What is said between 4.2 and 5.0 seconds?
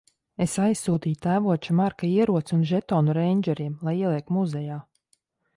muzejā.